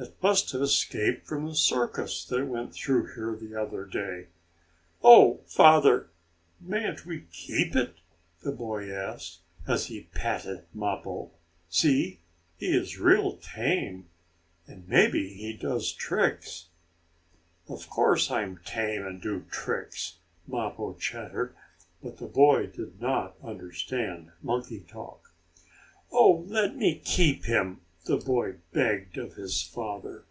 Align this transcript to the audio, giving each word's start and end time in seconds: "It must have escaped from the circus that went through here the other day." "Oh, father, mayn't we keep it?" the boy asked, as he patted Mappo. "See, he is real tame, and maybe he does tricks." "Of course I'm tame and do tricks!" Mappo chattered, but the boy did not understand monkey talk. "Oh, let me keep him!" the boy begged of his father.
"It 0.00 0.14
must 0.22 0.52
have 0.52 0.60
escaped 0.62 1.26
from 1.26 1.46
the 1.46 1.56
circus 1.56 2.24
that 2.26 2.46
went 2.46 2.72
through 2.72 3.14
here 3.14 3.34
the 3.34 3.60
other 3.60 3.84
day." 3.84 4.28
"Oh, 5.02 5.38
father, 5.46 6.10
mayn't 6.60 7.04
we 7.04 7.22
keep 7.32 7.74
it?" 7.74 7.96
the 8.44 8.52
boy 8.52 8.92
asked, 8.92 9.40
as 9.66 9.86
he 9.86 10.02
patted 10.14 10.66
Mappo. 10.72 11.32
"See, 11.68 12.20
he 12.58 12.66
is 12.78 12.98
real 13.00 13.38
tame, 13.38 14.08
and 14.68 14.86
maybe 14.88 15.34
he 15.34 15.52
does 15.52 15.90
tricks." 15.92 16.66
"Of 17.68 17.90
course 17.90 18.30
I'm 18.30 18.60
tame 18.64 19.04
and 19.04 19.20
do 19.20 19.46
tricks!" 19.50 20.18
Mappo 20.46 20.92
chattered, 20.94 21.56
but 22.04 22.18
the 22.18 22.26
boy 22.28 22.66
did 22.68 23.00
not 23.00 23.34
understand 23.42 24.30
monkey 24.42 24.78
talk. 24.80 25.32
"Oh, 26.12 26.44
let 26.46 26.76
me 26.76 27.00
keep 27.04 27.46
him!" 27.46 27.80
the 28.04 28.16
boy 28.16 28.54
begged 28.72 29.18
of 29.18 29.34
his 29.34 29.62
father. 29.62 30.24